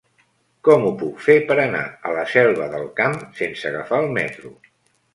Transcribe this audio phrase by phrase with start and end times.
[0.67, 4.57] Com ho puc fer per anar a la Selva del Camp sense agafar el metro?